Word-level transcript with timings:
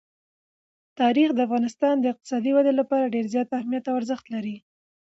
تاریخ 0.99 1.29
د 1.33 1.39
افغانستان 1.47 1.95
د 1.99 2.05
اقتصادي 2.13 2.51
ودې 2.53 2.73
لپاره 2.79 3.11
ډېر 3.15 3.25
زیات 3.33 3.49
اهمیت 3.59 3.83
او 3.87 3.95
ارزښت 3.99 4.25
لري. 4.33 4.55